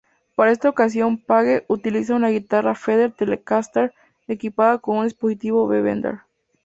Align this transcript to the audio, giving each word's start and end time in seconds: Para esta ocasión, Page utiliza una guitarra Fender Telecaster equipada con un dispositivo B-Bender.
Para 0.33 0.49
esta 0.51 0.67
ocasión, 0.67 1.19
Page 1.19 1.63
utiliza 1.67 2.15
una 2.15 2.29
guitarra 2.31 2.73
Fender 2.73 3.11
Telecaster 3.11 3.93
equipada 4.27 4.79
con 4.79 4.97
un 4.97 5.03
dispositivo 5.03 5.67
B-Bender. 5.67 6.21